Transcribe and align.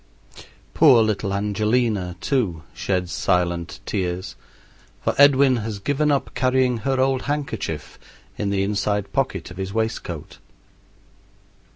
Poor 0.73 1.03
little 1.03 1.31
Angelina, 1.31 2.15
too, 2.21 2.63
sheds 2.73 3.11
silent 3.11 3.79
tears, 3.85 4.35
for 5.03 5.13
Edwin 5.19 5.57
has 5.57 5.77
given 5.77 6.11
up 6.11 6.33
carrying 6.33 6.79
her 6.79 6.99
old 6.99 7.21
handkerchief 7.29 7.99
in 8.35 8.49
the 8.49 8.63
inside 8.63 9.13
pocket 9.13 9.51
of 9.51 9.57
his 9.57 9.75
waistcoat. 9.75 10.39